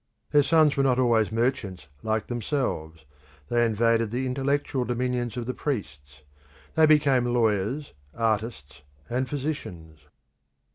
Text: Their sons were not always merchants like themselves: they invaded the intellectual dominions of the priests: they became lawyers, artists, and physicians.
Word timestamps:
Their 0.31 0.41
sons 0.41 0.75
were 0.75 0.81
not 0.81 0.97
always 0.97 1.31
merchants 1.31 1.85
like 2.01 2.25
themselves: 2.25 3.05
they 3.49 3.63
invaded 3.63 4.09
the 4.09 4.25
intellectual 4.25 4.83
dominions 4.83 5.37
of 5.37 5.45
the 5.45 5.53
priests: 5.53 6.23
they 6.73 6.87
became 6.87 7.25
lawyers, 7.25 7.93
artists, 8.15 8.81
and 9.11 9.29
physicians. 9.29 9.99